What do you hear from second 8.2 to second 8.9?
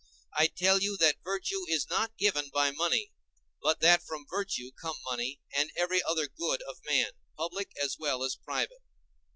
as private.